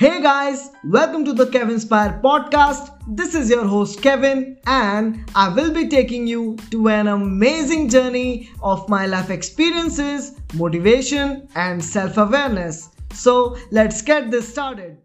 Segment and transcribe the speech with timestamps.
[0.00, 2.98] Hey guys, welcome to the Kevin Spire podcast.
[3.06, 8.48] This is your host Kevin, and I will be taking you to an amazing journey
[8.62, 12.88] of my life experiences, motivation, and self awareness.
[13.12, 14.96] So, let's get this started.